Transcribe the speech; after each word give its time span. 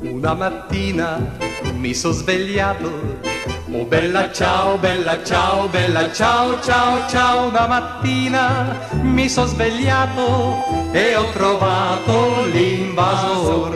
Una 0.00 0.32
mattina 0.32 1.36
mi 1.74 1.92
sono 1.92 2.14
svegliato. 2.14 3.20
Oh 3.70 3.84
bella 3.84 4.32
ciao, 4.32 4.78
bella 4.78 5.22
ciao, 5.22 5.68
bella 5.68 6.10
ciao, 6.10 6.58
ciao, 6.62 7.06
ciao. 7.06 7.48
Una 7.48 7.66
mattina 7.66 8.78
mi 9.02 9.28
sono 9.28 9.48
svegliato 9.48 10.90
e 10.92 11.14
ho 11.16 11.30
trovato 11.32 12.46
l'invasor. 12.46 13.74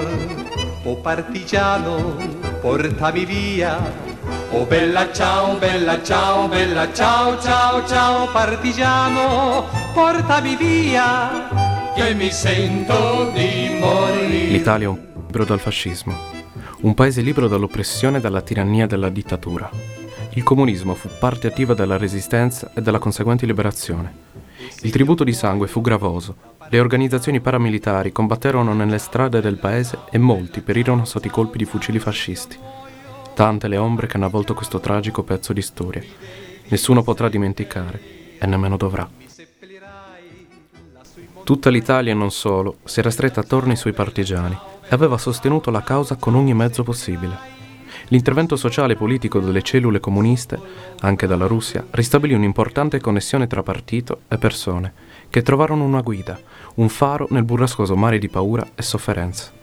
Oh 0.84 0.96
partigiano, 0.96 2.16
portami 2.62 3.26
via. 3.26 4.15
Oh 4.50 4.64
bella 4.64 5.12
ciao, 5.12 5.56
bella 5.56 6.02
ciao, 6.02 6.48
bella 6.48 6.92
ciao, 6.92 7.40
ciao, 7.40 7.86
ciao, 7.86 8.30
partigiano, 8.30 9.66
portami 9.92 10.56
via, 10.56 11.92
che 11.94 12.14
mi 12.14 12.30
sento 12.30 13.30
di 13.34 13.76
morire. 13.78 14.46
L'Italia 14.46 14.86
è 14.86 14.90
un 14.90 14.98
libro 15.26 15.44
dal 15.44 15.60
fascismo 15.60 16.36
un 16.86 16.94
paese 16.94 17.22
libero 17.22 17.48
dall'oppressione 17.48 18.18
e 18.18 18.20
dalla 18.20 18.42
tirannia 18.42 18.86
della 18.86 19.08
dittatura. 19.08 19.68
Il 20.34 20.42
comunismo 20.42 20.94
fu 20.94 21.08
parte 21.18 21.46
attiva 21.46 21.72
della 21.72 21.96
resistenza 21.96 22.70
e 22.74 22.82
della 22.82 22.98
conseguente 22.98 23.46
liberazione. 23.46 24.24
Il 24.82 24.90
tributo 24.90 25.24
di 25.24 25.32
sangue 25.32 25.68
fu 25.68 25.80
gravoso. 25.80 26.36
Le 26.68 26.78
organizzazioni 26.78 27.40
paramilitari 27.40 28.12
combatterono 28.12 28.74
nelle 28.74 28.98
strade 28.98 29.40
del 29.40 29.56
paese 29.56 29.98
e 30.10 30.18
molti 30.18 30.60
perirono 30.60 31.04
sotto 31.06 31.26
i 31.26 31.30
colpi 31.30 31.58
di 31.58 31.64
fucili 31.64 31.98
fascisti. 31.98 32.56
Tante 33.36 33.68
le 33.68 33.76
ombre 33.76 34.06
che 34.06 34.16
hanno 34.16 34.24
avvolto 34.24 34.54
questo 34.54 34.80
tragico 34.80 35.22
pezzo 35.22 35.52
di 35.52 35.60
storia. 35.60 36.02
Nessuno 36.68 37.02
potrà 37.02 37.28
dimenticare 37.28 38.00
e 38.38 38.46
nemmeno 38.46 38.78
dovrà. 38.78 39.06
Tutta 41.44 41.68
l'Italia 41.68 42.12
e 42.12 42.14
non 42.14 42.30
solo 42.30 42.78
si 42.84 42.98
era 43.00 43.10
stretta 43.10 43.40
attorno 43.40 43.72
ai 43.72 43.76
suoi 43.76 43.92
partigiani 43.92 44.56
e 44.82 44.88
aveva 44.88 45.18
sostenuto 45.18 45.70
la 45.70 45.82
causa 45.82 46.16
con 46.16 46.34
ogni 46.34 46.54
mezzo 46.54 46.82
possibile. 46.82 47.36
L'intervento 48.08 48.56
sociale 48.56 48.94
e 48.94 48.96
politico 48.96 49.38
delle 49.38 49.60
cellule 49.60 50.00
comuniste, 50.00 50.58
anche 51.00 51.26
dalla 51.26 51.46
Russia, 51.46 51.84
ristabilì 51.90 52.32
un'importante 52.32 53.00
connessione 53.00 53.46
tra 53.46 53.62
partito 53.62 54.20
e 54.28 54.38
persone, 54.38 54.94
che 55.28 55.42
trovarono 55.42 55.84
una 55.84 56.00
guida, 56.00 56.40
un 56.76 56.88
faro 56.88 57.26
nel 57.28 57.44
burrascoso 57.44 57.96
mare 57.96 58.18
di 58.18 58.30
paura 58.30 58.66
e 58.74 58.80
sofferenza. 58.80 59.55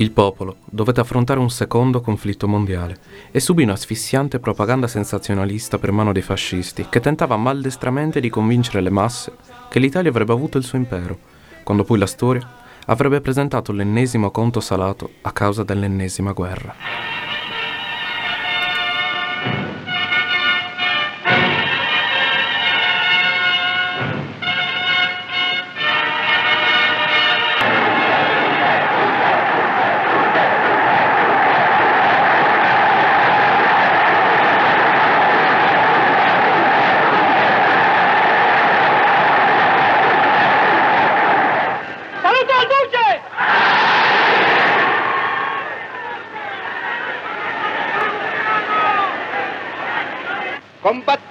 Il 0.00 0.12
popolo 0.12 0.56
dovette 0.64 1.00
affrontare 1.00 1.40
un 1.40 1.50
secondo 1.50 2.00
conflitto 2.00 2.48
mondiale 2.48 2.96
e 3.30 3.38
subì 3.38 3.64
un'asfissiante 3.64 4.38
propaganda 4.38 4.86
sensazionalista 4.86 5.76
per 5.78 5.92
mano 5.92 6.12
dei 6.12 6.22
fascisti 6.22 6.86
che 6.88 7.00
tentava 7.00 7.36
maldestramente 7.36 8.18
di 8.18 8.30
convincere 8.30 8.80
le 8.80 8.88
masse 8.88 9.34
che 9.68 9.78
l'Italia 9.78 10.08
avrebbe 10.08 10.32
avuto 10.32 10.56
il 10.56 10.64
suo 10.64 10.78
impero, 10.78 11.18
quando 11.64 11.84
poi 11.84 11.98
la 11.98 12.06
storia 12.06 12.50
avrebbe 12.86 13.20
presentato 13.20 13.72
l'ennesimo 13.72 14.30
conto 14.30 14.60
salato 14.60 15.10
a 15.20 15.32
causa 15.32 15.64
dell'ennesima 15.64 16.32
guerra. 16.32 17.19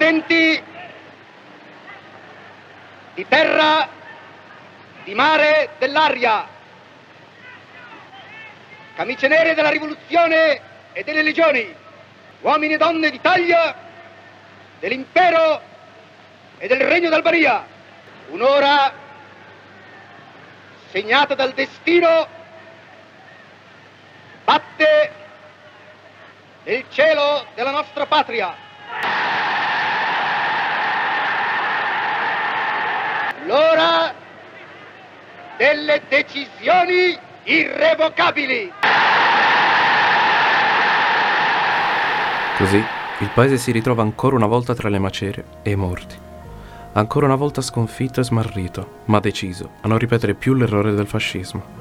Combattenti 0.00 0.62
di 3.12 3.26
terra, 3.28 3.86
di 5.04 5.14
mare, 5.14 5.72
dell'aria, 5.78 6.48
camicie 8.94 9.28
nere 9.28 9.52
della 9.52 9.68
rivoluzione 9.68 10.60
e 10.94 11.04
delle 11.04 11.20
legioni, 11.22 11.74
uomini 12.40 12.74
e 12.74 12.76
donne 12.78 13.10
d'Italia, 13.10 13.74
dell'impero 14.78 15.60
e 16.56 16.66
del 16.66 16.80
regno 16.80 17.10
d'Albania, 17.10 17.66
un'ora 18.28 18.90
segnata 20.92 21.34
dal 21.34 21.52
destino 21.52 22.26
batte 24.44 25.12
nel 26.64 26.86
cielo 26.88 27.46
della 27.54 27.70
nostra 27.70 28.06
patria. 28.06 28.68
L'ora 33.50 34.14
delle 35.56 36.02
decisioni 36.08 37.18
irrevocabili. 37.42 38.72
Così 42.56 42.76
il 42.76 43.30
paese 43.34 43.58
si 43.58 43.72
ritrova 43.72 44.02
ancora 44.02 44.36
una 44.36 44.46
volta 44.46 44.72
tra 44.74 44.88
le 44.88 45.00
macerie 45.00 45.44
e 45.62 45.72
i 45.72 45.74
morti. 45.74 46.16
Ancora 46.92 47.26
una 47.26 47.34
volta 47.34 47.60
sconfitto 47.60 48.20
e 48.20 48.24
smarrito, 48.24 49.00
ma 49.06 49.18
deciso 49.18 49.70
a 49.80 49.88
non 49.88 49.98
ripetere 49.98 50.34
più 50.34 50.54
l'errore 50.54 50.92
del 50.92 51.08
fascismo. 51.08 51.78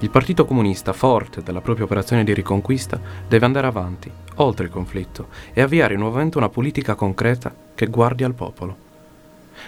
Il 0.00 0.10
Partito 0.10 0.44
Comunista, 0.44 0.92
forte 0.92 1.42
della 1.42 1.60
propria 1.60 1.84
operazione 1.84 2.24
di 2.24 2.34
riconquista, 2.34 2.98
deve 3.28 3.46
andare 3.46 3.68
avanti, 3.68 4.10
oltre 4.36 4.64
il 4.64 4.70
conflitto, 4.70 5.28
e 5.52 5.60
avviare 5.60 5.94
nuovamente 5.94 6.38
una 6.38 6.48
politica 6.48 6.96
concreta 6.96 7.54
che 7.74 7.86
guardi 7.86 8.24
al 8.24 8.34
popolo. 8.34 8.83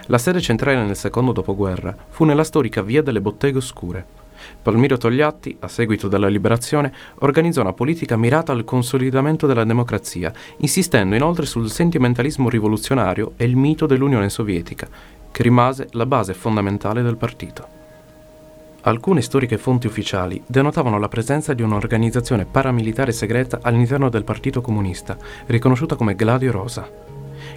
La 0.06 0.18
sede 0.18 0.40
centrale 0.40 0.84
nel 0.84 0.96
secondo 0.96 1.32
dopoguerra 1.32 1.94
fu 2.08 2.24
nella 2.24 2.44
storica 2.44 2.82
Via 2.82 3.02
delle 3.02 3.20
Botteghe 3.20 3.58
Oscure. 3.58 4.06
Palmiro 4.62 4.96
Togliatti, 4.96 5.56
a 5.60 5.68
seguito 5.68 6.08
della 6.08 6.28
liberazione, 6.28 6.92
organizzò 7.20 7.62
una 7.62 7.72
politica 7.72 8.16
mirata 8.16 8.52
al 8.52 8.64
consolidamento 8.64 9.46
della 9.46 9.64
democrazia, 9.64 10.32
insistendo 10.58 11.14
inoltre 11.14 11.46
sul 11.46 11.70
sentimentalismo 11.70 12.48
rivoluzionario 12.48 13.32
e 13.36 13.44
il 13.44 13.56
mito 13.56 13.86
dell'Unione 13.86 14.28
Sovietica, 14.28 14.88
che 15.30 15.42
rimase 15.42 15.88
la 15.92 16.06
base 16.06 16.34
fondamentale 16.34 17.02
del 17.02 17.16
partito. 17.16 17.74
Alcune 18.82 19.20
storiche 19.20 19.58
fonti 19.58 19.88
ufficiali 19.88 20.40
denotavano 20.46 20.98
la 20.98 21.08
presenza 21.08 21.52
di 21.52 21.62
un'organizzazione 21.62 22.44
paramilitare 22.44 23.10
segreta 23.10 23.58
all'interno 23.62 24.08
del 24.08 24.22
Partito 24.22 24.60
Comunista, 24.60 25.16
riconosciuta 25.46 25.96
come 25.96 26.14
Gladio 26.14 26.52
Rosa. 26.52 27.05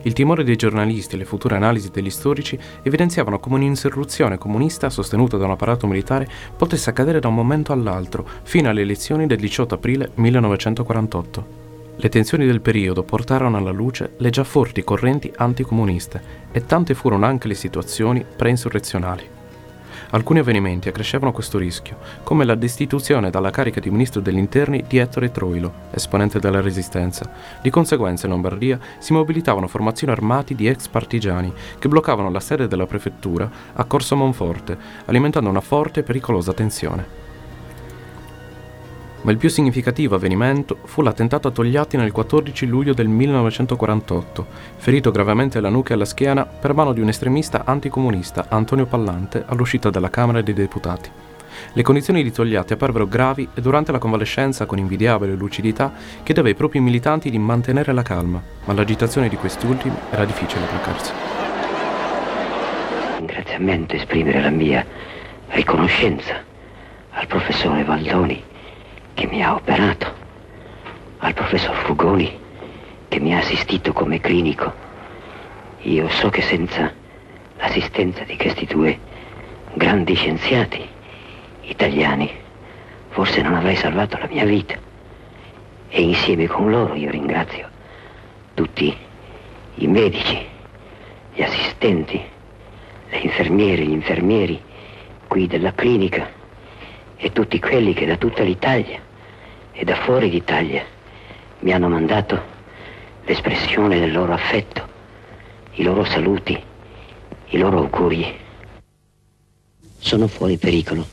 Il 0.03 0.13
timore 0.13 0.43
dei 0.43 0.55
giornalisti 0.55 1.15
e 1.15 1.17
le 1.17 1.25
future 1.25 1.55
analisi 1.55 1.89
degli 1.91 2.09
storici 2.09 2.57
evidenziavano 2.83 3.39
come 3.39 3.55
un'insurrezione 3.55 4.37
comunista 4.37 4.89
sostenuta 4.89 5.37
da 5.37 5.45
un 5.45 5.51
apparato 5.51 5.87
militare 5.87 6.27
potesse 6.55 6.89
accadere 6.89 7.19
da 7.19 7.27
un 7.27 7.35
momento 7.35 7.73
all'altro, 7.73 8.27
fino 8.43 8.69
alle 8.69 8.81
elezioni 8.81 9.27
del 9.27 9.39
18 9.39 9.75
aprile 9.75 10.11
1948. 10.15 11.57
Le 11.97 12.09
tensioni 12.09 12.45
del 12.45 12.61
periodo 12.61 13.03
portarono 13.03 13.57
alla 13.57 13.71
luce 13.71 14.13
le 14.17 14.29
già 14.29 14.45
forti 14.45 14.85
correnti 14.85 15.31
anticomuniste 15.35 16.21
e 16.51 16.65
tante 16.65 16.93
furono 16.93 17.25
anche 17.25 17.49
le 17.49 17.55
situazioni 17.55 18.23
pre-insurrezionali. 18.35 19.38
Alcuni 20.11 20.39
avvenimenti 20.39 20.89
accrescevano 20.89 21.31
questo 21.31 21.59
rischio, 21.59 21.97
come 22.23 22.43
la 22.43 22.55
destituzione 22.55 23.29
dalla 23.29 23.51
carica 23.51 23.79
di 23.79 23.91
ministro 23.91 24.21
degli 24.21 24.37
interni 24.37 24.83
di 24.87 24.97
Ettore 24.97 25.31
Troilo, 25.31 25.71
esponente 25.91 26.39
della 26.39 26.61
Resistenza. 26.61 27.31
Di 27.61 27.69
conseguenza 27.69 28.25
in 28.25 28.31
Lombardia 28.31 28.79
si 28.97 29.13
mobilitavano 29.13 29.67
formazioni 29.67 30.11
armati 30.11 30.55
di 30.55 30.67
ex 30.67 30.87
partigiani 30.87 31.53
che 31.77 31.87
bloccavano 31.87 32.31
la 32.31 32.39
sede 32.39 32.67
della 32.67 32.87
prefettura 32.87 33.49
a 33.73 33.83
Corso 33.83 34.15
Monforte, 34.15 34.75
alimentando 35.05 35.49
una 35.49 35.61
forte 35.61 35.99
e 35.99 36.03
pericolosa 36.03 36.53
tensione 36.53 37.28
ma 39.21 39.31
il 39.31 39.37
più 39.37 39.49
significativo 39.49 40.15
avvenimento 40.15 40.77
fu 40.85 41.01
l'attentato 41.01 41.47
a 41.47 41.51
Togliatti 41.51 41.97
nel 41.97 42.11
14 42.11 42.65
luglio 42.65 42.93
del 42.93 43.07
1948, 43.07 44.45
ferito 44.77 45.11
gravemente 45.11 45.57
alla 45.57 45.69
nuca 45.69 45.91
e 45.91 45.93
alla 45.95 46.05
schiena 46.05 46.45
per 46.45 46.73
mano 46.73 46.93
di 46.93 47.01
un 47.01 47.09
estremista 47.09 47.63
anticomunista, 47.65 48.45
Antonio 48.49 48.85
Pallante, 48.85 49.43
all'uscita 49.47 49.89
della 49.89 50.09
Camera 50.09 50.41
dei 50.41 50.53
Deputati. 50.53 51.09
Le 51.73 51.81
condizioni 51.81 52.23
di 52.23 52.31
Togliatti 52.31 52.73
apparvero 52.73 53.07
gravi 53.07 53.47
e 53.53 53.59
durante 53.59 53.91
la 53.91 53.97
convalescenza, 53.97 54.65
con 54.65 54.77
invidiabile 54.77 55.35
lucidità, 55.35 55.91
chiedeva 56.23 56.47
ai 56.47 56.55
propri 56.55 56.79
militanti 56.79 57.29
di 57.29 57.37
mantenere 57.37 57.91
la 57.91 58.01
calma, 58.01 58.41
ma 58.65 58.73
l'agitazione 58.73 59.27
di 59.27 59.35
questi 59.35 59.65
ultimi 59.65 59.95
era 60.09 60.23
difficile 60.23 60.65
placarsi. 60.65 61.11
Ringraziamento 63.17 63.95
esprimere 63.95 64.41
la 64.41 64.49
mia 64.49 64.85
riconoscenza 65.49 66.35
al 67.11 67.27
professore 67.27 67.83
Valdoni 67.83 68.43
che 69.19 69.27
mi 69.27 69.43
ha 69.43 69.53
operato, 69.53 70.13
al 71.17 71.33
professor 71.33 71.75
Fugoni 71.75 72.39
che 73.09 73.19
mi 73.19 73.35
ha 73.35 73.39
assistito 73.39 73.91
come 73.91 74.21
clinico 74.21 74.71
Io 75.81 76.07
so 76.07 76.29
che 76.29 76.41
senza 76.41 76.89
l'assistenza 77.57 78.23
di 78.23 78.37
questi 78.37 78.65
due 78.65 78.97
grandi 79.73 80.13
scienziati 80.13 80.87
italiani 81.63 82.31
forse 83.09 83.41
non 83.41 83.55
avrei 83.55 83.75
salvato 83.75 84.17
la 84.17 84.29
mia 84.31 84.45
vita. 84.45 84.77
E 85.89 86.01
insieme 86.01 86.47
con 86.47 86.71
loro 86.71 86.93
io 86.95 87.11
ringrazio 87.11 87.67
tutti 88.53 88.95
i 89.75 89.87
medici, 89.87 90.47
gli 91.33 91.41
assistenti, 91.41 92.21
le 93.09 93.17
infermiere, 93.17 93.83
gli 93.83 93.91
infermieri 93.91 94.61
qui 95.27 95.45
della 95.45 95.73
clinica 95.73 96.29
e 97.17 97.33
tutti 97.33 97.59
quelli 97.59 97.93
che 97.93 98.05
da 98.05 98.15
tutta 98.15 98.43
l'Italia 98.43 99.07
e 99.79 99.85
da 99.85 99.95
fuori 99.95 100.29
d'Italia 100.29 100.83
mi 101.59 101.71
hanno 101.71 101.87
mandato 101.87 102.37
l'espressione 103.23 103.97
del 103.97 104.11
loro 104.11 104.33
affetto, 104.33 104.85
i 105.75 105.83
loro 105.83 106.03
saluti, 106.03 106.61
i 107.51 107.57
loro 107.57 107.77
auguri. 107.77 108.25
Sono 109.97 110.27
fuori 110.27 110.57
pericolo 110.57 111.07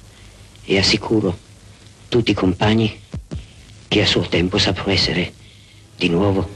e 0.65 0.79
assicuro 0.79 1.37
tutti 2.09 2.33
i 2.33 2.35
compagni 2.35 3.03
che 3.87 4.03
a 4.03 4.07
suo 4.07 4.23
tempo 4.23 4.59
saprò 4.59 4.91
essere 4.91 5.33
di 5.97 6.09
nuovo 6.09 6.49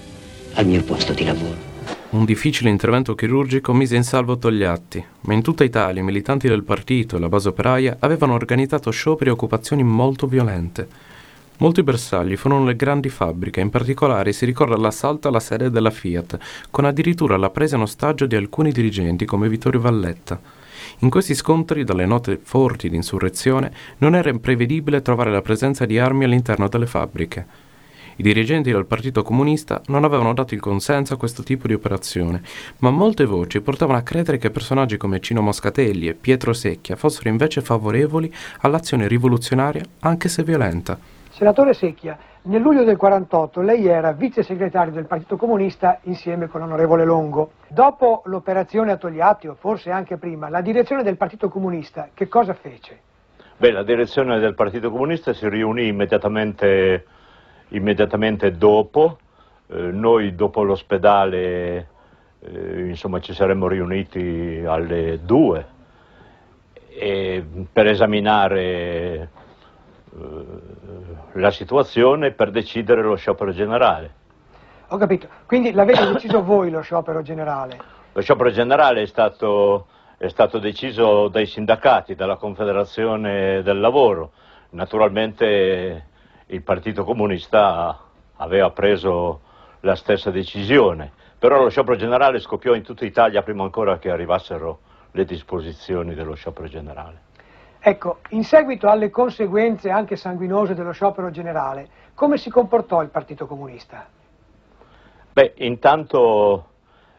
al 0.54 0.66
mio 0.66 0.82
posto 0.82 1.12
di 1.12 1.24
lavoro. 1.24 1.68
Un 2.10 2.24
difficile 2.24 2.70
intervento 2.70 3.14
chirurgico 3.14 3.72
mise 3.72 3.94
in 3.94 4.02
salvo 4.02 4.36
Togliatti, 4.36 5.04
ma 5.22 5.34
in 5.34 5.42
tutta 5.42 5.62
Italia 5.62 6.02
i 6.02 6.04
militanti 6.04 6.48
del 6.48 6.64
partito 6.64 7.14
e 7.14 7.20
la 7.20 7.28
base 7.28 7.50
operaia 7.50 7.98
avevano 8.00 8.34
organizzato 8.34 8.90
scioperi 8.90 9.30
e 9.30 9.32
occupazioni 9.32 9.84
molto 9.84 10.26
violente. 10.26 10.88
Molti 11.60 11.82
bersagli 11.82 12.36
furono 12.36 12.64
le 12.64 12.74
grandi 12.74 13.10
fabbriche, 13.10 13.60
in 13.60 13.68
particolare 13.68 14.32
si 14.32 14.46
ricorda 14.46 14.78
l'assalto 14.78 15.28
alla 15.28 15.40
sede 15.40 15.68
della 15.68 15.90
Fiat, 15.90 16.38
con 16.70 16.86
addirittura 16.86 17.36
la 17.36 17.50
presa 17.50 17.76
in 17.76 17.82
ostaggio 17.82 18.24
di 18.24 18.34
alcuni 18.34 18.72
dirigenti 18.72 19.26
come 19.26 19.46
Vittorio 19.46 19.78
Valletta. 19.78 20.40
In 21.00 21.10
questi 21.10 21.34
scontri, 21.34 21.84
dalle 21.84 22.06
note 22.06 22.40
forti 22.42 22.88
di 22.88 22.96
insurrezione, 22.96 23.72
non 23.98 24.14
era 24.14 24.30
imprevedibile 24.30 25.02
trovare 25.02 25.30
la 25.30 25.42
presenza 25.42 25.84
di 25.84 25.98
armi 25.98 26.24
all'interno 26.24 26.66
delle 26.66 26.86
fabbriche. 26.86 27.46
I 28.16 28.22
dirigenti 28.22 28.72
del 28.72 28.86
Partito 28.86 29.22
Comunista 29.22 29.82
non 29.88 30.04
avevano 30.04 30.32
dato 30.32 30.54
il 30.54 30.60
consenso 30.60 31.12
a 31.12 31.18
questo 31.18 31.42
tipo 31.42 31.66
di 31.66 31.74
operazione, 31.74 32.42
ma 32.78 32.88
molte 32.88 33.26
voci 33.26 33.60
portavano 33.60 33.98
a 33.98 34.02
credere 34.02 34.38
che 34.38 34.48
personaggi 34.48 34.96
come 34.96 35.20
Cino 35.20 35.42
Moscatelli 35.42 36.08
e 36.08 36.14
Pietro 36.14 36.54
Secchia 36.54 36.96
fossero 36.96 37.28
invece 37.28 37.60
favorevoli 37.60 38.32
all'azione 38.60 39.06
rivoluzionaria, 39.06 39.84
anche 40.00 40.30
se 40.30 40.42
violenta. 40.42 41.18
Senatore 41.30 41.74
Secchia, 41.74 42.18
nel 42.42 42.60
luglio 42.60 42.84
del 42.84 42.96
48 42.96 43.60
lei 43.60 43.86
era 43.86 44.12
vice 44.12 44.42
segretario 44.42 44.92
del 44.92 45.06
Partito 45.06 45.36
Comunista 45.36 45.98
insieme 46.02 46.48
con 46.48 46.60
l'onorevole 46.60 47.04
Longo. 47.04 47.52
Dopo 47.68 48.22
l'operazione 48.26 48.92
a 48.92 48.96
Togliatti, 48.96 49.46
o 49.48 49.54
forse 49.54 49.90
anche 49.90 50.16
prima, 50.16 50.48
la 50.48 50.60
direzione 50.60 51.02
del 51.02 51.16
Partito 51.16 51.48
Comunista 51.48 52.10
che 52.14 52.28
cosa 52.28 52.54
fece? 52.54 53.00
Beh, 53.56 53.72
la 53.72 53.82
direzione 53.82 54.38
del 54.38 54.54
Partito 54.54 54.90
Comunista 54.90 55.32
si 55.32 55.48
riunì 55.48 55.86
immediatamente 55.86 57.04
immediatamente 57.70 58.52
dopo, 58.52 59.18
eh, 59.68 59.76
noi 59.76 60.34
dopo 60.34 60.62
l'ospedale 60.62 61.88
eh, 62.40 62.88
insomma, 62.88 63.20
ci 63.20 63.34
saremmo 63.34 63.68
riuniti 63.68 64.62
alle 64.66 65.20
due 65.22 65.66
e, 66.88 67.44
per 67.72 67.86
esaminare 67.86 68.62
eh, 68.62 69.28
la 71.32 71.50
situazione 71.50 72.32
per 72.32 72.50
decidere 72.50 73.02
lo 73.02 73.14
sciopero 73.14 73.52
generale. 73.52 74.18
Ho 74.88 74.96
capito, 74.96 75.28
quindi 75.46 75.72
l'avete 75.72 76.12
deciso 76.12 76.42
voi 76.42 76.70
lo 76.70 76.80
sciopero 76.80 77.22
generale? 77.22 77.80
Lo 78.12 78.20
sciopero 78.20 78.50
generale 78.50 79.02
è 79.02 79.06
stato, 79.06 79.86
è 80.16 80.28
stato 80.28 80.58
deciso 80.58 81.28
dai 81.28 81.46
sindacati, 81.46 82.16
dalla 82.16 82.36
Confederazione 82.36 83.62
del 83.62 83.78
Lavoro. 83.78 84.32
Naturalmente 84.70 86.06
il 86.46 86.62
Partito 86.62 87.04
Comunista 87.04 88.00
aveva 88.36 88.70
preso 88.70 89.42
la 89.80 89.94
stessa 89.94 90.30
decisione, 90.30 91.12
però 91.38 91.62
lo 91.62 91.68
sciopero 91.68 91.96
generale 91.96 92.40
scoppiò 92.40 92.74
in 92.74 92.82
tutta 92.82 93.04
Italia 93.04 93.42
prima 93.42 93.62
ancora 93.62 93.98
che 93.98 94.10
arrivassero 94.10 94.80
le 95.12 95.24
disposizioni 95.24 96.14
dello 96.14 96.34
sciopero 96.34 96.66
generale. 96.66 97.28
Ecco, 97.80 98.18
in 98.30 98.44
seguito 98.44 98.88
alle 98.88 99.10
conseguenze 99.10 99.90
anche 99.90 100.16
sanguinose 100.16 100.74
dello 100.74 100.92
sciopero 100.92 101.30
generale, 101.30 101.88
come 102.14 102.36
si 102.36 102.50
comportò 102.50 103.02
il 103.02 103.08
Partito 103.08 103.46
Comunista? 103.46 104.06
Beh, 105.32 105.54
intanto 105.56 106.68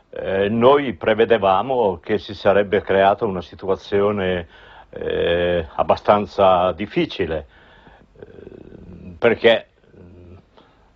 eh, 0.09 0.49
noi 0.49 0.93
prevedevamo 0.93 1.97
che 1.97 2.19
si 2.19 2.35
sarebbe 2.35 2.81
creata 2.81 3.25
una 3.25 3.41
situazione 3.41 4.47
eh, 4.89 5.67
abbastanza 5.75 6.71
difficile 6.73 7.59
perché 9.21 9.67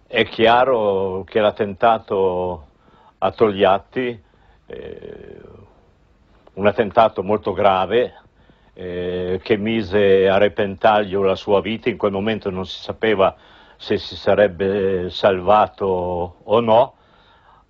è 0.08 0.26
chiaro 0.26 1.24
che 1.28 1.40
l'attentato 1.40 2.68
a 3.20 3.30
Togliatti, 3.30 4.24
eh, 4.66 5.42
un 6.54 6.66
attentato 6.66 7.22
molto 7.22 7.54
grave, 7.54 8.16
eh, 8.76 9.40
che 9.42 9.58
mise 9.58 10.30
a 10.30 10.38
repentaglio 10.38 11.24
la 11.24 11.36
sua 11.36 11.62
vita, 11.62 11.90
in 11.90 11.98
quel 11.98 12.12
momento 12.12 12.50
non 12.50 12.66
si 12.66 12.80
sapeva 12.80 13.36
se 13.78 13.98
si 13.98 14.16
sarebbe 14.16 15.10
salvato 15.10 16.36
o 16.44 16.60
no, 16.60 16.94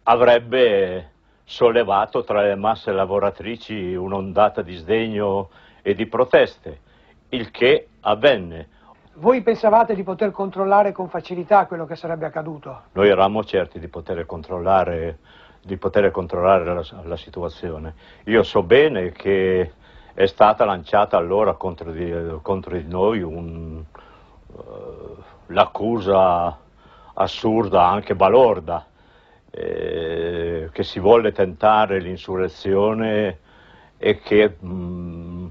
avrebbe 0.04 1.12
sollevato 1.44 2.24
tra 2.24 2.42
le 2.42 2.56
masse 2.56 2.92
lavoratrici 2.92 3.94
un'ondata 3.94 4.62
di 4.62 4.76
sdegno 4.76 5.50
e 5.82 5.94
di 5.94 6.08
proteste, 6.08 6.80
il 7.30 7.52
che 7.52 7.88
avvenne. 8.02 8.70
Voi 9.18 9.42
pensavate 9.42 9.96
di 9.96 10.04
poter 10.04 10.32
controllare 10.32 10.92
con 10.92 11.08
facilità 11.08 11.68
quello 11.68 11.86
che 11.86 11.96
sarebbe 11.96 12.26
accaduto? 12.26 12.86
Noi 12.94 13.08
eravamo 13.08 13.44
certi 13.44 13.80
di 13.80 13.88
poter 13.88 14.26
controllare, 14.26 15.20
di 15.62 15.78
poter 15.78 16.12
controllare 16.12 16.66
la, 16.66 16.84
la, 17.04 17.16
situazione. 17.16 17.94
Io 18.26 18.44
so 18.44 18.62
bene 18.64 19.12
che 19.12 19.72
è 20.16 20.26
stata 20.28 20.64
lanciata 20.64 21.18
allora 21.18 21.56
contro 21.56 21.92
di, 21.92 22.40
contro 22.42 22.78
di 22.78 22.88
noi 22.88 23.22
un, 23.22 23.84
uh, 24.48 25.18
l'accusa 25.48 26.58
assurda, 27.16 27.86
anche 27.86 28.16
balorda, 28.16 28.86
eh, 29.52 30.70
che 30.72 30.84
si 30.84 31.00
volle 31.00 31.34
tentare 31.34 32.00
l'insurrezione 32.00 33.40
e 33.98 34.20
che 34.20 34.56
mh, 34.58 34.68
mm, 34.68 35.48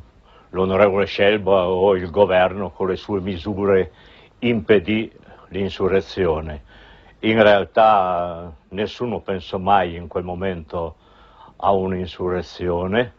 l'onorevole 0.50 1.04
Scelba 1.04 1.66
o 1.68 1.94
il 1.94 2.10
governo 2.10 2.70
con 2.70 2.88
le 2.88 2.96
sue 2.96 3.20
misure 3.20 3.92
impedì 4.38 5.12
l'insurrezione. 5.48 6.62
In 7.20 7.42
realtà 7.42 8.50
nessuno 8.70 9.20
pensò 9.20 9.58
mai 9.58 9.94
in 9.94 10.08
quel 10.08 10.24
momento 10.24 10.96
a 11.56 11.70
un'insurrezione, 11.72 13.12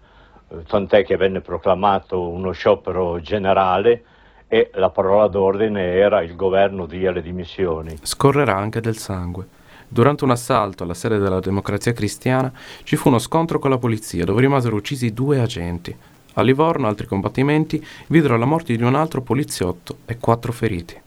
tant'è 0.68 1.04
che 1.04 1.18
venne 1.18 1.42
proclamato 1.42 2.30
uno 2.30 2.52
sciopero 2.52 3.20
generale 3.20 4.04
e 4.48 4.70
la 4.76 4.90
parola 4.90 5.28
d'ordine 5.28 5.94
era 5.94 6.22
il 6.22 6.36
governo 6.36 6.86
dia 6.86 7.12
le 7.12 7.22
dimissioni. 7.22 7.98
Scorrerà 8.02 8.56
anche 8.56 8.80
del 8.80 8.98
sangue. 8.98 9.48
Durante 9.88 10.24
un 10.24 10.32
assalto 10.32 10.84
alla 10.84 10.94
sede 10.94 11.18
della 11.18 11.40
Democrazia 11.40 11.94
Cristiana 11.94 12.52
ci 12.84 12.96
fu 12.96 13.10
uno 13.10 13.20
scontro 13.20 13.60
con 13.60 13.70
la 13.70 13.78
polizia 13.78 14.26
dove 14.26 14.42
rimasero 14.42 14.76
uccisi 14.76 15.14
due 15.14 15.40
agenti. 15.40 15.96
A 16.38 16.42
Livorno 16.42 16.88
altri 16.88 17.08
combattimenti 17.08 17.84
videro 18.08 18.38
la 18.38 18.46
morte 18.46 18.76
di 18.76 18.84
un 18.84 18.96
altro 18.96 19.22
poliziotto 19.22 20.00
e 20.06 20.18
quattro 20.18 20.52
feriti. 20.52 21.02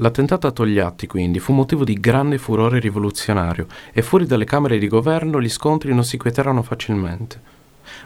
L'attentato 0.00 0.46
a 0.46 0.52
Togliatti, 0.52 1.06
quindi, 1.06 1.40
fu 1.40 1.52
motivo 1.52 1.84
di 1.84 1.98
grande 1.98 2.38
furore 2.38 2.78
rivoluzionario 2.78 3.66
e 3.92 4.02
fuori 4.02 4.26
dalle 4.26 4.44
camere 4.44 4.78
di 4.78 4.86
governo 4.86 5.40
gli 5.40 5.48
scontri 5.48 5.92
non 5.92 6.04
si 6.04 6.16
quietarono 6.16 6.62
facilmente 6.62 7.56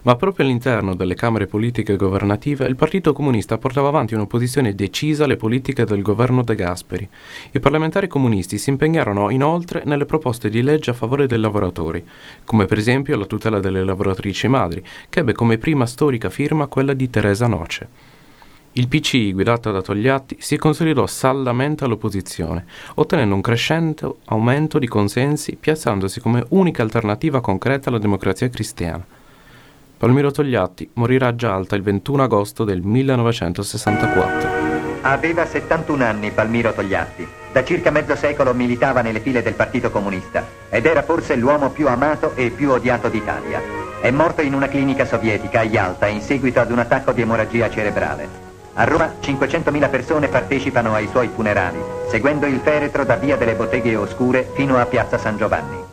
ma 0.03 0.17
proprio 0.17 0.45
all'interno 0.45 0.95
delle 0.95 1.15
camere 1.15 1.47
politiche 1.47 1.97
governative 1.97 2.67
il 2.67 2.77
Partito 2.77 3.13
Comunista 3.13 3.59
portava 3.59 3.89
avanti 3.89 4.15
un'opposizione 4.15 4.75
decisa 4.75 5.25
alle 5.25 5.37
politiche 5.37 5.85
del 5.85 6.03
governo 6.03 6.43
De 6.43 6.55
Gasperi. 6.55 7.09
I 7.53 7.61
parlamentari 7.61 8.09
comunisti 8.09 8.59
si 8.59 8.71
impegnarono 8.71 9.31
inoltre 9.31 9.83
nelle 9.85 10.07
proposte 10.07 10.49
di 10.49 10.63
legge 10.63 10.91
a 10.91 10.95
favore 10.95 11.27
dei 11.27 11.39
lavoratori, 11.39 12.05
come 12.45 12.67
per 12.67 12.79
esempio 12.79 13.17
la 13.17 13.27
tutela 13.27 13.61
delle 13.61 13.85
lavoratrici 13.85 14.49
madri, 14.49 14.85
che 15.09 15.21
ebbe 15.21 15.33
come 15.33 15.59
prima 15.59 15.87
storica 15.87 16.31
firma 16.31 16.67
quella 16.67 16.93
di 16.93 17.11
Teresa 17.11 17.47
Noce. 17.47 18.11
Il 18.75 18.89
PCI, 18.89 19.35
guidato 19.35 19.71
da 19.71 19.83
Togliatti, 19.83 20.37
si 20.39 20.57
consolidò 20.57 21.07
saldamente 21.07 21.85
all'opposizione, 21.85 22.65
ottenendo 22.95 23.35
un 23.35 23.43
crescente 23.43 24.11
aumento 24.27 24.79
di 24.79 24.87
consensi, 24.89 25.57
piazzandosi 25.61 26.21
come 26.21 26.43
unica 26.51 26.83
alternativa 26.83 27.43
concreta 27.43 27.91
alla 27.91 27.99
democrazia 27.99 28.49
cristiana. 28.49 29.05
Palmiro 30.03 30.33
Togliatti 30.33 30.91
morirà 30.95 31.29
a 31.29 31.35
Gialta 31.37 31.77
il 31.77 31.83
21 31.83 32.25
agosto 32.25 32.65
del 32.65 32.83
1964. 32.83 34.49
Aveva 35.03 35.47
71 35.47 36.05
anni 36.05 36.33
Palmiro 36.33 36.73
Togliatti. 36.73 37.25
Da 37.53 37.63
circa 37.63 37.93
mezzo 37.93 38.17
secolo 38.17 38.53
militava 38.53 39.01
nelle 39.01 39.21
file 39.21 39.43
del 39.43 39.55
Partito 39.55 39.93
Comunista 39.93 40.45
ed 40.71 40.87
era 40.87 41.05
forse 41.05 41.37
l'uomo 41.37 41.71
più 41.71 41.87
amato 41.87 42.35
e 42.35 42.51
più 42.51 42.73
odiato 42.73 43.09
d'Italia. 43.09 43.63
È 44.01 44.11
morto 44.11 44.43
in 44.43 44.55
una 44.55 44.67
clinica 44.67 45.05
sovietica 45.05 45.61
a 45.61 45.65
Yalta 45.67 46.09
in 46.09 46.21
seguito 46.21 46.59
ad 46.59 46.73
un 46.73 46.81
attacco 46.81 47.13
di 47.13 47.21
emorragia 47.21 47.71
cerebrale. 47.71 48.29
A 48.75 48.83
Roma 48.83 49.09
500.000 49.23 49.89
persone 49.89 50.27
partecipano 50.27 50.95
ai 50.95 51.07
suoi 51.07 51.31
funerali, 51.33 51.79
seguendo 52.09 52.47
il 52.47 52.59
feretro 52.59 53.05
da 53.05 53.15
via 53.15 53.37
delle 53.37 53.55
Botteghe 53.55 53.95
Oscure 53.95 54.51
fino 54.53 54.79
a 54.79 54.87
piazza 54.87 55.17
San 55.17 55.37
Giovanni. 55.37 55.92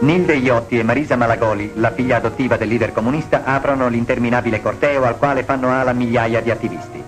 Nilde 0.00 0.32
Iotti 0.32 0.78
e 0.78 0.82
Marisa 0.82 1.14
Malagoli, 1.14 1.72
la 1.74 1.90
figlia 1.90 2.16
adottiva 2.16 2.56
del 2.56 2.68
leader 2.68 2.90
comunista, 2.90 3.44
aprono 3.44 3.86
l'interminabile 3.88 4.62
corteo 4.62 5.04
al 5.04 5.18
quale 5.18 5.42
fanno 5.44 5.70
ala 5.70 5.92
migliaia 5.92 6.40
di 6.40 6.50
attivisti. 6.50 7.04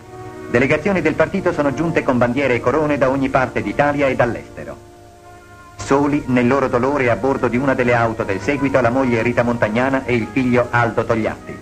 Delegazioni 0.51 1.01
del 1.01 1.15
partito 1.15 1.55
sono 1.55 1.73
giunte 1.73 2.03
con 2.03 2.19
bandiere 2.19 2.57
e 2.57 2.61
corone 2.61 2.99
da 2.99 3.09
ogni 3.09 3.31
parte 3.31 3.63
d'Italia 3.63 4.09
e 4.09 4.15
dall'estero. 4.15 4.77
Soli 5.77 6.23
nel 6.27 6.47
loro 6.47 6.69
dolore 6.69 7.09
a 7.09 7.17
bordo 7.17 7.49
di 7.49 7.57
una 7.57 7.73
delle 7.73 7.95
auto 7.95 8.25
del 8.25 8.43
seguito 8.43 8.79
la 8.83 8.91
moglie 8.91 9.23
Rita 9.23 9.43
Montagnana 9.43 10.05
e 10.05 10.15
il 10.15 10.29
figlio 10.31 10.67
Aldo 10.69 11.07
Togliatti. 11.07 11.61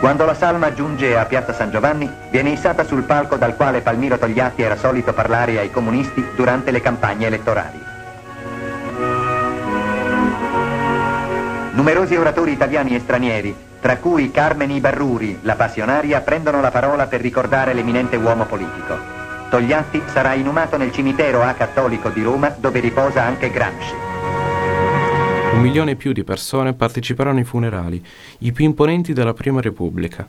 Quando 0.00 0.26
la 0.26 0.34
salma 0.34 0.74
giunge 0.74 1.16
a 1.16 1.24
Piazza 1.24 1.54
San 1.54 1.70
Giovanni, 1.70 2.10
viene 2.30 2.50
issata 2.50 2.84
sul 2.84 3.04
palco 3.04 3.36
dal 3.36 3.56
quale 3.56 3.80
Palmiro 3.80 4.18
Togliatti 4.18 4.60
era 4.60 4.76
solito 4.76 5.14
parlare 5.14 5.58
ai 5.58 5.70
comunisti 5.70 6.22
durante 6.36 6.70
le 6.70 6.82
campagne 6.82 7.26
elettorali. 7.26 7.89
Numerosi 11.80 12.14
oratori 12.14 12.52
italiani 12.52 12.94
e 12.94 13.00
stranieri, 13.00 13.56
tra 13.80 13.96
cui 13.96 14.30
Carmen 14.30 14.70
Ibarruri, 14.70 15.38
la 15.40 15.54
passionaria, 15.54 16.20
prendono 16.20 16.60
la 16.60 16.70
parola 16.70 17.06
per 17.06 17.22
ricordare 17.22 17.72
l'eminente 17.72 18.16
uomo 18.16 18.44
politico. 18.44 18.98
Togliatti 19.48 20.02
sarà 20.12 20.34
inumato 20.34 20.76
nel 20.76 20.92
cimitero 20.92 21.40
A 21.40 21.54
Cattolico 21.54 22.10
di 22.10 22.22
Roma, 22.22 22.54
dove 22.54 22.80
riposa 22.80 23.22
anche 23.22 23.50
Gramsci. 23.50 23.94
Un 25.54 25.60
milione 25.62 25.92
e 25.92 25.96
più 25.96 26.12
di 26.12 26.22
persone 26.22 26.74
parteciperanno 26.74 27.38
ai 27.38 27.44
funerali, 27.44 28.04
i 28.40 28.52
più 28.52 28.66
imponenti 28.66 29.14
della 29.14 29.32
Prima 29.32 29.62
Repubblica. 29.62 30.28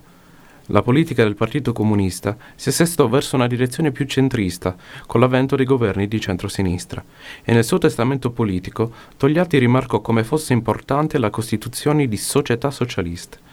La 0.68 0.82
politica 0.82 1.24
del 1.24 1.36
Partito 1.36 1.74
Comunista 1.74 2.38
si 2.56 2.70
assestò 2.70 3.08
verso 3.08 3.36
una 3.36 3.48
direzione 3.48 3.92
più 3.92 4.06
centrista 4.06 4.76
con 5.08 5.20
l'avvento 5.20 5.56
dei 5.56 5.66
governi 5.66 6.08
di 6.08 6.20
centrosinistra 6.20 7.04
e 7.44 7.54
nel 7.54 7.64
suo 7.64 7.78
testamento 7.78 8.32
politico 8.32 8.92
Togliatti 9.18 9.58
rimarcò 9.58 10.02
come 10.02 10.24
fosse 10.24 10.54
importante 10.54 11.18
la 11.18 11.30
costituzione 11.30 12.08
di 12.08 12.18
società 12.18 12.70
socialiste. 12.72 13.50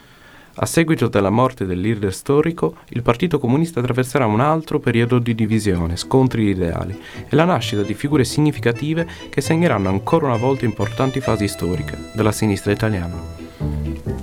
A 0.61 0.67
seguito 0.67 1.07
della 1.07 1.31
morte 1.31 1.65
del 1.67 1.81
leader 1.81 2.13
storico, 2.13 2.79
il 2.89 3.03
Partito 3.03 3.39
Comunista 3.39 3.79
attraverserà 3.79 4.27
un 4.27 4.41
altro 4.41 4.81
periodo 4.81 5.21
di 5.21 5.35
divisione, 5.35 5.97
scontri 5.97 6.49
ideali 6.49 7.01
e 7.29 7.37
la 7.37 7.45
nascita 7.45 7.83
di 7.83 7.95
figure 7.95 8.25
significative 8.25 9.07
che 9.31 9.41
segneranno 9.41 9.89
ancora 9.89 10.27
una 10.27 10.37
volta 10.37 10.65
importanti 10.65 11.21
fasi 11.21 11.47
storiche 11.47 12.11
della 12.13 12.33
sinistra 12.33 12.73
italiana. 12.73 13.15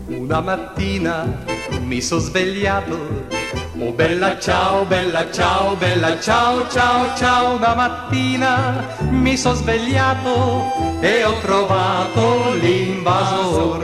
Una 0.07 0.41
mattina 0.41 1.54
mi 1.85 2.01
sono 2.01 2.19
svegliato, 2.19 3.27
oh 3.77 3.91
bella 3.91 4.39
ciao, 4.39 4.85
bella 4.85 5.31
ciao, 5.31 5.75
bella 5.75 6.19
ciao, 6.19 6.67
ciao, 6.67 7.15
ciao. 7.15 7.55
Una 7.55 7.75
mattina 7.75 8.97
mi 9.09 9.37
sono 9.37 9.53
svegliato 9.53 10.99
e 10.99 11.23
ho 11.23 11.37
trovato 11.41 12.53
l'invasor. 12.53 13.83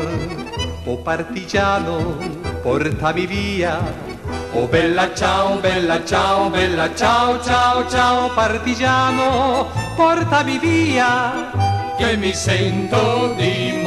Oh 0.85 0.97
partigiano, 0.97 2.17
portami 2.63 3.27
via. 3.27 4.09
Oh 4.53 4.65
bella 4.65 5.13
ciao, 5.13 5.57
bella 5.59 6.03
ciao, 6.03 6.49
bella 6.49 6.93
ciao, 6.95 7.41
ciao, 7.41 7.87
ciao, 7.87 8.33
partigiano, 8.33 9.67
portami 9.95 10.57
via, 10.57 11.51
che 11.97 12.17
mi 12.17 12.33
sento 12.33 13.33
di 13.37 13.79